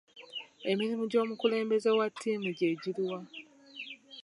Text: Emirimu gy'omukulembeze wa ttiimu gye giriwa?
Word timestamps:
Emirimu 0.71 1.03
gy'omukulembeze 1.11 1.89
wa 1.97 2.07
ttiimu 2.13 2.49
gye 2.57 2.69
giriwa? 2.81 3.19